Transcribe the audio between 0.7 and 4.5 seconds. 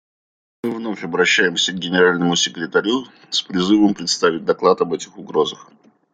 вновь обращаемся к Генеральному секретарю с призывом представить